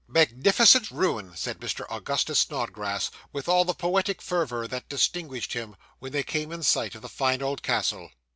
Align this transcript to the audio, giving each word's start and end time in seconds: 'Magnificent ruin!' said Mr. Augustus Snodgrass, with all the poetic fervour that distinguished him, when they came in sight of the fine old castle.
'Magnificent 0.07 0.89
ruin!' 0.89 1.35
said 1.35 1.59
Mr. 1.59 1.85
Augustus 1.91 2.39
Snodgrass, 2.39 3.11
with 3.31 3.47
all 3.47 3.65
the 3.65 3.75
poetic 3.75 4.19
fervour 4.19 4.67
that 4.67 4.89
distinguished 4.89 5.53
him, 5.53 5.75
when 5.99 6.11
they 6.11 6.23
came 6.23 6.51
in 6.51 6.63
sight 6.63 6.95
of 6.95 7.03
the 7.03 7.07
fine 7.07 7.43
old 7.43 7.61
castle. 7.61 8.11